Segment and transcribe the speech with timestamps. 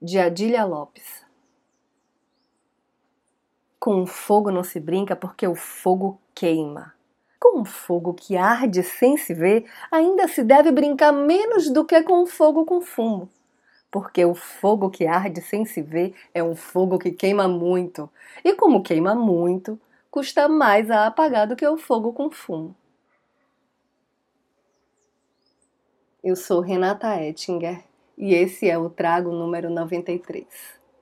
[0.00, 1.26] de Adília Lopes.
[3.80, 6.94] Com fogo não se brinca porque o fogo queima.
[7.40, 12.00] Com o fogo que arde sem se ver, ainda se deve brincar menos do que
[12.02, 13.28] com o fogo com fumo.
[13.90, 18.08] Porque o fogo que arde sem se ver é um fogo que queima muito.
[18.44, 19.80] E como queima muito,
[20.10, 22.76] custa mais a apagar do que o fogo com fumo.
[26.22, 30.44] Eu sou Renata Ettinger e esse é o Trago número 93.